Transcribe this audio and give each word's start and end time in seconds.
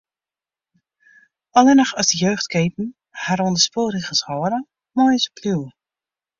Allinnich 1.57 1.93
as 1.99 2.07
de 2.09 2.17
jeugdketen 2.21 2.87
har 3.23 3.41
oan 3.43 3.53
de 3.57 3.63
spulregels 3.67 4.21
hâlde, 4.29 4.59
meie 4.95 5.19
se 5.23 5.29
bliuwe. 5.37 5.69